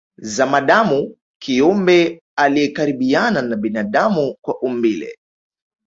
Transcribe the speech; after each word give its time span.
Zamadamu 0.19 1.17
kiumbe 1.41 2.21
aliyekaribiana 2.37 3.41
na 3.41 3.55
binadamu 3.55 4.35
kwa 4.41 4.61
umbile 4.61 5.15